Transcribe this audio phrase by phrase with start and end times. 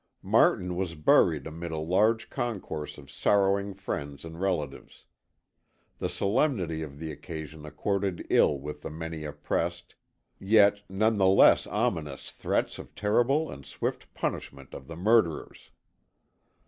[0.23, 5.05] Martin was buried amid a large concourse of sorrowing friends and relatives.
[5.99, 9.93] The solemnity of the occasion accorded ill with the many suppressed,
[10.39, 15.69] yet none the less ominous threats of terrible and swift punishment of the murderers.